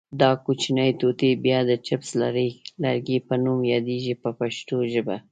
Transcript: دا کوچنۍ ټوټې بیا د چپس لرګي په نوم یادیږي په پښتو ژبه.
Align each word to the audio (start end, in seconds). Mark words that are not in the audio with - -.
دا 0.21 0.29
کوچنۍ 0.45 0.91
ټوټې 0.99 1.31
بیا 1.45 1.59
د 1.69 1.71
چپس 1.85 2.09
لرګي 2.83 3.17
په 3.27 3.33
نوم 3.43 3.59
یادیږي 3.73 4.13
په 4.23 4.29
پښتو 4.39 4.75
ژبه. 4.93 5.17